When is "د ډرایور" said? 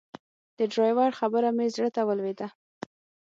0.57-1.11